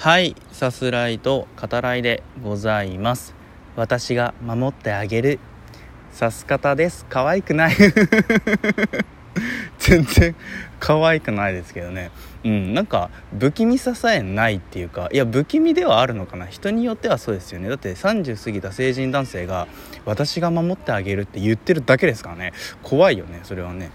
[0.00, 3.34] はいさすらいと語らいでございます。
[3.76, 5.38] 私が守ってあげる。
[6.10, 7.04] さす方です。
[7.10, 7.76] 可愛くない。
[9.78, 10.34] 全然
[10.78, 12.10] 可愛くないですけどね。
[12.44, 16.46] うんなんか不気味ささえないっていうかいや不気味ではあるのかな。
[16.46, 17.68] 人によってはそうですよね。
[17.68, 19.68] だって30過ぎた成人男性が
[20.06, 22.54] 私が守ってあげるって言ってるだけですからね。
[22.82, 23.90] 怖いよねそれはね。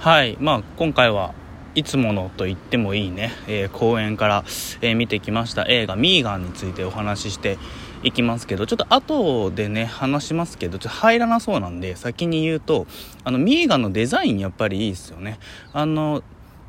[0.00, 1.32] はいまあ今回は
[1.76, 4.44] いつものと言ってもいいね、えー、公演から、
[4.80, 5.66] えー、見てきました。
[5.68, 7.58] 映画「ミーガン」についてお話しして
[8.02, 12.86] いきますけどちょっと後でね話しますけどちょっと入らなそうなんで先に言うと
[13.24, 15.38] あのミーガンのデザインやっぱりいいですよね。
[15.72, 16.22] あの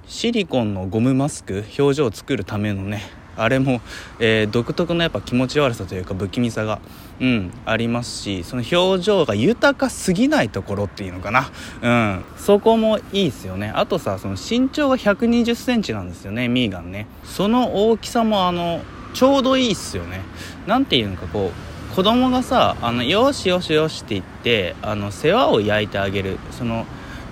[0.07, 3.01] シリコンのゴムマスク表情を作るためのね
[3.39, 3.81] あれも、
[4.19, 6.79] えー、独特のやっぱ気持ち悪さというか不気味さが、
[7.21, 11.49] うん、ありますしその表情が豊かすぎないところっていうのかな、
[11.81, 13.71] うん、そこもいいですよね。
[13.73, 17.07] あとさその身長が1 2 0センチなんですよねミーガンね。
[17.23, 18.81] その大きさもあの
[19.13, 20.21] ちょうどいいっすよね。
[20.65, 26.37] 何ていうのかこう子供がさあのよしよしよしって言ってあの世話を焼いてあげる。
[26.51, 26.85] その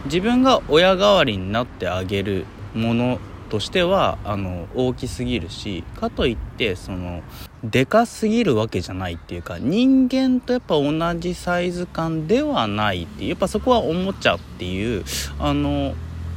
[0.06, 2.46] 自分が親代わりになってあげる
[2.76, 3.20] もの
[3.56, 7.24] としてはあの大きすぎるしかといってその
[7.64, 15.06] でかすぎるわけじゃないっていうか人間とやっぱ同じサイズ感ではないっていうやっぱそこはおもちゃっていう
[15.40, 15.94] あの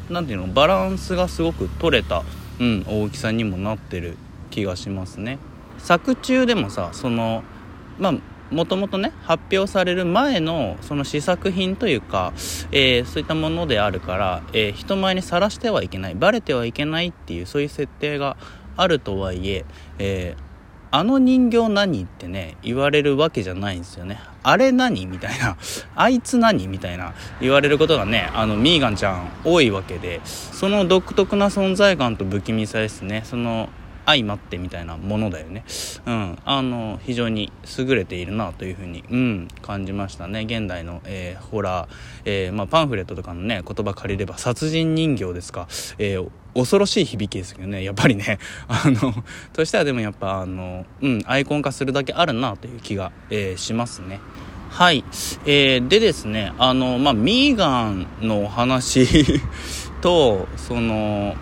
[0.08, 2.22] 何ていうのバランスがすごく取れた、
[2.60, 4.16] うん、大きさにもなってる
[4.50, 5.40] 気がしますね。
[5.78, 7.42] 作中でもさその
[7.98, 8.14] まあ
[8.50, 12.32] もともとね発表される前のその試作品というか、
[12.72, 18.36] えー、そういったものであるから、えー、人前にさらしてはいけないバレてはいけないっていうそういう設定が
[18.76, 19.64] あるとはいえ
[19.98, 20.42] えー、
[20.90, 24.20] あの人形何ってね言われるわけじゃないんですよね。
[24.42, 25.56] あれ何みたいな
[25.94, 33.22] あいつ何みたいな言われることがねあのミーガンちゃん多いわけでその独特な存在感と不気味さですね。
[33.24, 33.68] その
[34.08, 35.64] 相まってみたいなものだよね。
[36.06, 36.38] うん。
[36.46, 40.44] あの、非常に優れているなというふうに、うん、感じましたね。
[40.48, 41.88] 現代の、えー、ホラー、
[42.24, 45.68] えー、まあ、パンフレットとかのね、言葉借りれば、殺人人形ですか。
[45.98, 49.12] えー、恐ろしい響きですけどね、やっぱりね、 あの、
[49.52, 54.20] としてはでもやっぱ、あの、うん、アイコン化するだけあるなという気が、えしますね。
[54.70, 55.04] はい。
[55.44, 59.06] えー、でですね、あの、まあ、ミーガンのお話
[60.00, 61.36] と、その、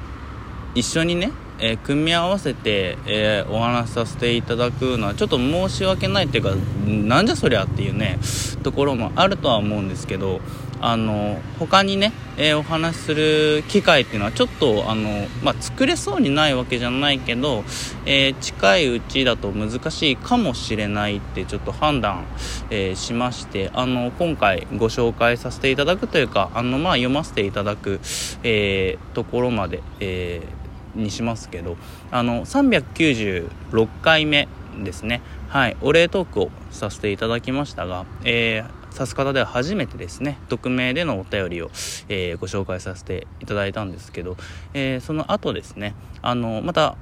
[0.75, 6.55] 一緒にね、えー、組み合わせて、えー、お話しさせていただくのはちょっと申し訳ないっていうか
[6.87, 8.19] なんじゃそりゃっていうね
[8.63, 10.41] ところもあるとは思うんですけど
[10.81, 17.65] あの他にね、えー、お話しする機会っていうのはちょっとあの、まあ、作れそうにないわけじゃないけど、
[18.05, 22.27] え近いうちだと難しいかもしれないってちょっと判断、
[22.71, 28.01] えしましてあの今回ご紹介させていただくというかあの、まあ、読ませていただく、
[28.43, 30.43] えところまで、え
[30.97, 31.77] にしますけど
[32.11, 34.49] あの396回目
[34.83, 35.23] ですね。
[35.49, 35.77] はい。
[35.81, 41.71] お礼トークをさせていただきましたが、えー、さす方では初めてですね匿名でのお便りを、
[42.09, 44.37] えー、ご紹介させていただいたんですけど、
[44.75, 46.97] えー、その後ですねあのまた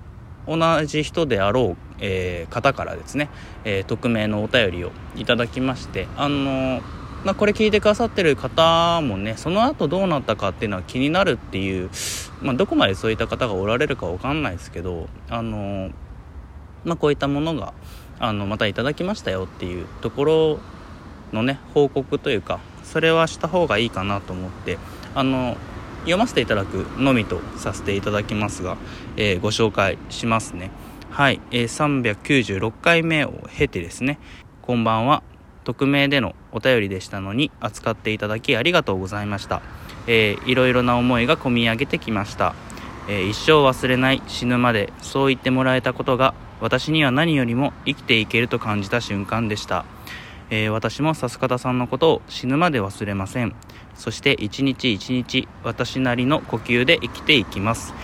[0.47, 3.31] 同じ人であろう、えー、方からですね、
[3.65, 6.83] え、匿名のお便りをいただきましてあの
[7.25, 11.91] まあ、これ聞いてくださってる方もねその後どうなったかっていうのは気になるっていう、
[12.43, 15.91] まあ、どこまでそういった方がおられるか分かんないですけどあの、
[16.85, 17.73] まあ、こういったものが
[18.19, 20.61] あのまたいただきましたよっていうところ
[21.33, 24.79] のね報告というかそれはした方がいいかなと思って
[25.15, 25.57] あの
[26.01, 28.77] 読ませていただくのみとさせていただきますが、
[29.17, 30.71] えー、ご紹介しますね。
[31.11, 34.19] はい、えー、396回目を経てですね
[34.61, 35.23] こんばんは。
[35.65, 39.63] 匿名でのお便りでしたのに扱っていただきありがとうございました、
[40.07, 42.55] えー、いろいろな思いが込み上げてきました、
[43.09, 49.85] えー、一生忘れない死ぬまでそう言ってもらえたことが私には何よりも生きていけると感じた瞬間でした、
[50.51, 53.55] えー、私もさす方さんのことを死ぬまで忘れません。
[53.95, 57.95] そして一日一日私なりの呼吸で生きていきます、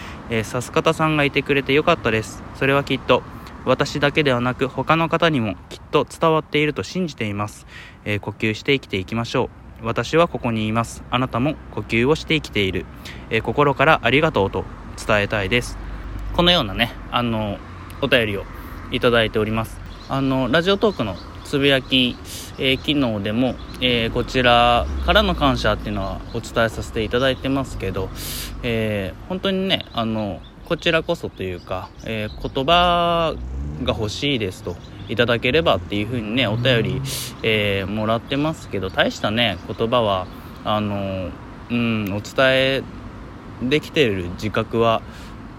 [0.44, 2.44] さす方さんがいてくれてよかったです。
[2.54, 3.25] それはきっと
[3.65, 7.67] 私だけではなく他の方にもきっと伝わっていると信じています、
[8.05, 9.61] えー、呼吸して生きていきましょう。
[9.82, 11.02] 私はここにいます。
[11.11, 12.84] あなたも呼吸をして生きている、
[13.31, 14.64] えー、心からありがとうと
[15.06, 15.79] 伝えたいです。
[16.34, 17.58] このようなねあの
[18.02, 18.44] お便りを
[18.90, 19.79] いただいております。
[20.08, 22.17] あのラジオトークのつぶやき、
[22.58, 28.08] えー、機能でも、えー、こちらからの感謝っていうのはお伝えさせていただいてますけど、
[28.62, 33.34] えー、本当にねあのこちらこそというか、え言葉
[33.82, 34.77] が欲しいですと
[35.09, 37.03] いただければっていう風にねお便り、
[37.43, 40.27] えー、もらってますけど大したね言葉は
[40.65, 41.31] あの
[41.71, 42.82] うんお伝え
[43.62, 45.03] できてる自覚は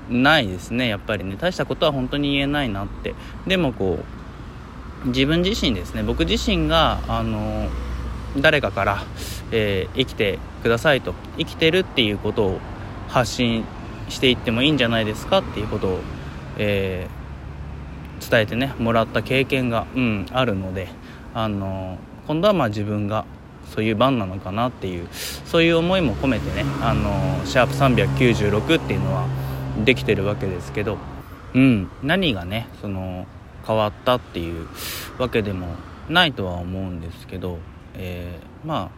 [0.10, 1.38] ないですねやっぱりね。
[1.40, 3.14] 大したことは本当に言えないなって。
[3.48, 4.00] でもこ
[5.06, 7.70] う自分自身ですね僕自身があの
[8.38, 9.04] 誰かから、
[9.52, 12.60] えー、生きてくださいと生きてるっていうことを
[13.08, 13.66] 発信
[14.10, 16.00] していってもいいんじゃないですかっていうことを、
[16.58, 17.21] えー、
[18.30, 20.88] 伝えてねもらった経験が、うん、あるので
[21.34, 21.98] あの
[22.28, 23.26] 今度はまあ自分が
[23.74, 29.28] そういう番なのかなっていうそういう思いも込めてねあのシャープ396っていうのは
[29.84, 30.98] できてるわけですけど、
[31.54, 33.26] うん、何がねその
[33.66, 34.68] 変わったっていう
[35.18, 35.68] わけでも
[36.10, 37.60] ないとは思うんですけど、
[37.96, 38.92] えー、ま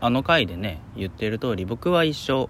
[0.00, 2.48] ああの回でね言ってる通り僕は一生、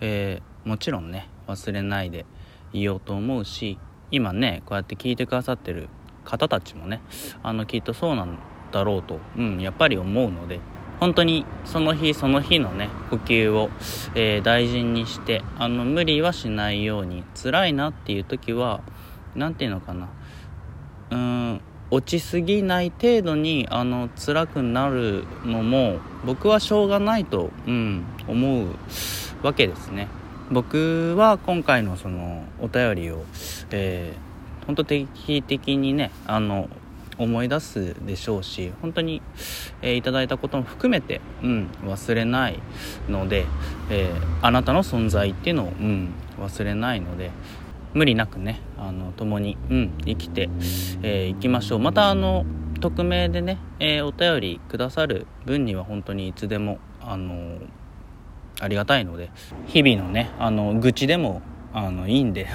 [0.00, 2.26] えー、もちろんね忘れないで
[2.72, 3.78] いようと思うし
[4.10, 5.88] 今ねこうやって聞いてくださってる
[6.24, 7.00] 方たちもね
[7.42, 8.38] あのきっとそうなん
[8.72, 10.60] だろうと、うん、やっぱり思うので
[11.00, 13.70] 本当にその日その日のね呼吸を、
[14.14, 18.80] えー、大事にしてあの無理はしないように辛いなっていう時は
[19.34, 20.08] 何て言うのかな
[21.10, 21.60] うん
[21.90, 28.68] 落ちすぎない程度にあの辛くなるのも僕はしょうがないと、うん、思う
[29.42, 30.08] わけですね。
[30.50, 33.24] 僕は今回のそのお便りを、
[33.70, 36.68] えー、本当定期的にねあの
[37.18, 39.22] 思い出すでしょうし本当に、
[39.82, 42.60] えー、いただいたことも含めて、うん、忘れない
[43.08, 43.46] ので、
[43.90, 47.30] えー、あなたの存在っていうのを、うん、忘れないので
[47.94, 50.50] 無理なくねあの共に、うん、生きて、
[51.02, 51.78] えー、いきましょう。
[51.78, 52.44] またあの
[52.80, 57.58] 匿名でね、えお便りくださる分には本当にいつでもあの
[58.60, 59.30] ありがたいので
[59.66, 61.42] 日々のねあの愚痴でも
[61.72, 62.48] あのいいんで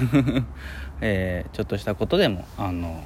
[1.00, 3.02] えちょっとしたことでもあの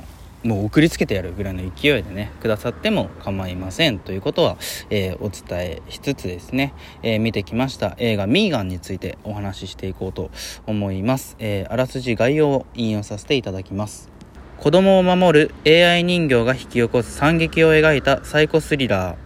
[0.46, 3.98] もう送りつけてやるぐらいの勢いでねくださっても構いません。
[3.98, 4.56] ということは、
[4.90, 6.72] えー、お伝えしつつですね、
[7.02, 10.31] えー、見てきました映画「ミーガン」についてお話ししていこうと
[10.66, 14.10] 思います、えー、あらすじ概要を引用させていただきます。
[14.58, 19.25] 子供を守る AI 人形が引き起こす惨劇を描いたサイコスリラー。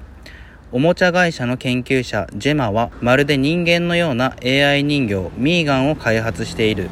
[0.73, 6.91] おもちゃ会社の研究者ジェマはまるで人間のような AI 人形ミーガンを開発している。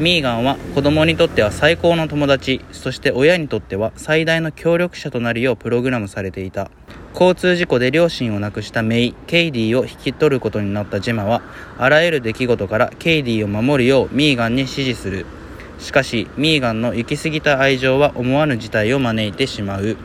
[0.00, 6.72] ミーガンは子供にとっては最高の友達そして親にとっては最大の協力者となるようプログラムされていた。
[7.12, 11.42] 交通事故で両親を亡くしたメイケイディを引き取ることになったジェマは
[11.78, 15.24] あらゆる出来事からケイディを守るようミーガンに指示する。
[15.78, 19.96] しかしミーガンの行き過ぎた愛情は思わぬ事態を招いてしまう。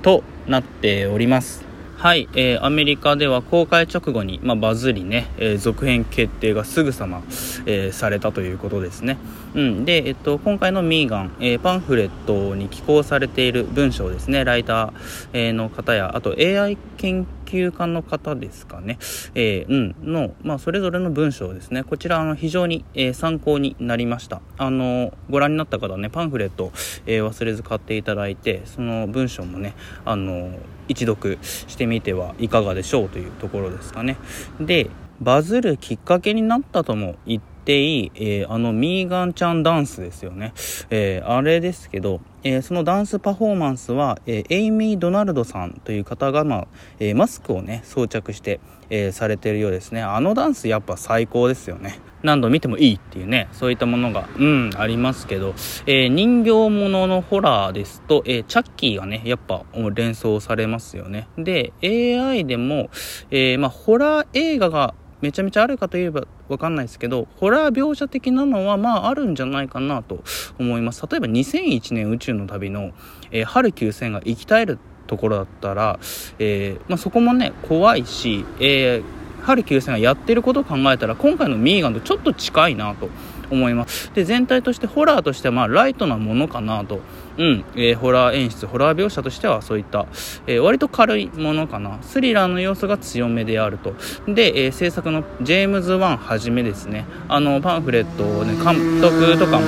[0.00, 1.69] となっております。
[2.00, 7.22] はい、えー、アメリカでは公開直後に、まあ、バズりね、えー、続編決定がすぐさま、
[7.66, 9.18] えー、されたということですね。
[9.52, 14.92] うん、で、えっと、今回のミーガン、えー、パンフレットに寄稿されている文章ですね、ライター、
[15.34, 18.98] えー、の方や、あと AI 研究究家の方ですかね、
[19.34, 24.40] えー、うん、の、まあ、それぞれの文章ですね、こちら、あの、非常に、えー、参考になりました。
[24.56, 26.72] あの、ご覧になった方はね、パンフレット、
[27.06, 29.74] えー、忘れず買っていただいて、その文章もね、
[30.04, 30.52] あの、
[30.88, 34.16] 一読してみてはいかがでしょうというところですかね。
[34.60, 40.52] で、バズるきっかけになったとも言っていい、えー、あのミーガンちゃんダンスですよね。
[40.88, 50.02] えー、あれですけど、えー、そのダンスパフォーマンスは、えエイミー・ドナルドさんという方が、まあえマスクをね装着して、えされてるようですね。
[50.02, 52.00] あのダンスやっぱ最高ですよね。
[52.22, 55.54] 何度見てもいいっていうねそういったものがうんありますけど、
[55.86, 61.28] え人形もののホラーですと、えチャッキーがねやっぱ連想されますよね。
[61.38, 62.90] で AI でも、
[63.30, 70.24] えまあ、ホラー映画がめちゃめちゃあるかといえばわかんないですけど、ホラー描写的なのはまああるんじゃないかなと
[70.58, 71.06] 思います。
[71.08, 72.90] 例えば2001年宇宙の旅の、
[73.30, 76.00] えー、春9000が生き絶えるところだったら、
[76.40, 83.08] えー、まあ、そこもね、怖いし、えー、春9000がやってることを考えたら、今回のミーガンとちょっと近いなと
[83.50, 84.12] 思います。
[84.14, 87.00] で、全体としてホラーとしてはまあライトなものかなと。
[87.38, 90.06] うん、えー、ホラー演出、ホラー描写としてはそういった、
[90.46, 91.98] えー、割と軽いものかな。
[92.02, 93.94] スリラーの要素が強めであると。
[94.26, 99.66] で、えー、制作のジェームズ・ワンはじめですね、あの、パンフレットをね、監督とかも、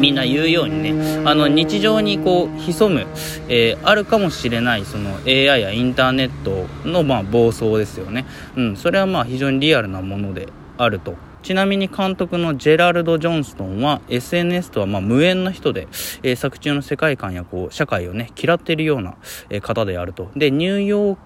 [0.00, 3.06] みんな言うようにね、あの、日常にこう、潜む、
[3.48, 8.26] えあるかもしれない、その AI やインターネットの、まあ、暴走ですよね。
[8.56, 11.14] うん、それはまあ、非常にリアルなものであると。
[11.42, 15.88] ちなみに監督のジェラルド・ジョンストンは SNS とはま無縁な人で、
[16.22, 19.16] えー、作中の世界観やこう社会をね嫌っているような、
[19.50, 20.30] えー、方であると。
[20.36, 21.18] でニューヨー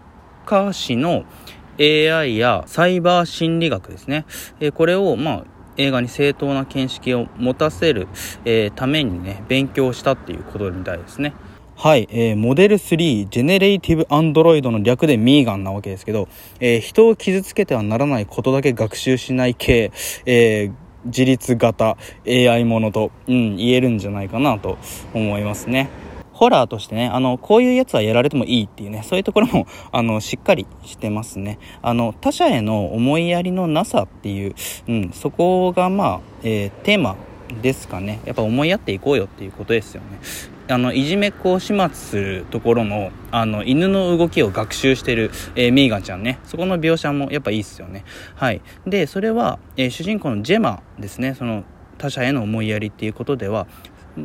[0.46, 1.24] カー市の
[1.78, 4.24] AI やサイバー心理学ですね、
[4.60, 5.44] えー、これをまあ
[5.76, 8.08] 映画に正当な見識を持たせる、
[8.46, 11.34] えためにね勉強したっていうことみたいですね。
[11.78, 16.26] はい、えー、モデル3ジェネレイティブアンドロイドの略でミーガンなわけですけど、
[16.58, 19.92] えー、人を傷つけてはならないことだけ学習しない系、
[20.24, 24.76] えー自立型 AI ものと、うん、言えるんじゃないかなと
[25.14, 25.88] 思いますね。
[26.32, 31.60] ホラーとしてね、あの、こういうやつはやられてもいいっていうね、そういうところも、 あの、しっかりしてますね。
[31.80, 34.56] あの、他者への思いやりのなさっていう、
[34.88, 37.14] うん、そこが、まあ、えー、テーマ
[37.62, 38.18] ですかね。
[38.24, 40.55] やっぱ思いやっていこうよっていうことですよね。
[40.68, 46.40] あの、いじめっ子を始末するところの、あの、犬の動きを学習してる、えー、ミーガンちゃんね。
[46.44, 48.04] そこの描写もやっぱいいっすよね。
[48.34, 48.60] はい。
[48.86, 51.34] で、それは、えー、主人公のジェマですね。
[51.34, 51.64] その、
[51.98, 53.66] 他者への思いやりっていうことでは、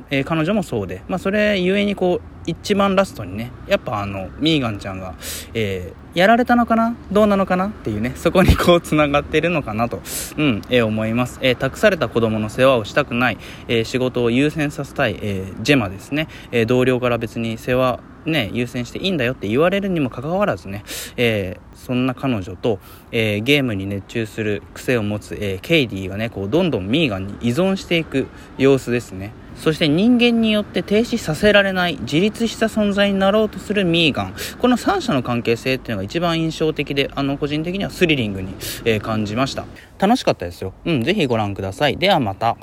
[0.10, 5.15] えー、彼女もそうで、まあ、それゆえにこう一番ラストにねやっぱあのミーガンちゃんが、
[5.53, 6.95] えー、やられたのかな？
[7.11, 7.67] どうなのかな？
[7.67, 10.01] っていうねそこにこうつながってるのかなと、
[10.37, 13.37] うんえー、思います、え託された子供の世話をしたくない、
[13.67, 20.83] え仕事を優先させたい、えジェマですね、え同僚から別に世話ね、優先していいんだよって言われるにもかかわらずね、
[21.17, 22.79] えー、そんな彼女と、
[23.11, 29.33] えー、ゲームに熱中する癖を持つ、えー、ケイディがね、こう、どんどんミーガンに依存していく様子ですね。
[29.55, 34.35] そして人間によって停止させられない自立した存在になろうとするミーガン。
[34.59, 38.53] この3者の関係性っていうのが一番印象的で、あの、個人的にはスリリングに、
[38.85, 39.65] え感じました。
[39.99, 40.73] 楽しかったですよ。
[40.85, 41.97] うん、ぜひご覧ください。
[41.97, 42.57] ではまた。